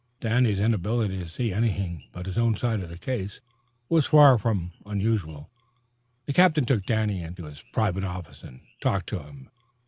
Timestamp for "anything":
1.53-2.05